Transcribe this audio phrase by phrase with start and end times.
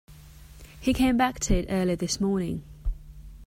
[0.79, 2.63] He came back to it early this morning.